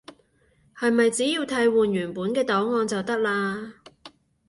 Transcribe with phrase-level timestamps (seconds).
[0.75, 3.73] 係咪只要替換原本嘅檔案就得喇？